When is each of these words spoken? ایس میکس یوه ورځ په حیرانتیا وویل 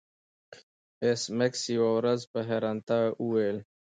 ایس 1.03 1.21
میکس 1.37 1.61
یوه 1.75 1.89
ورځ 1.97 2.21
په 2.31 2.39
حیرانتیا 2.49 3.01
وویل 3.23 3.57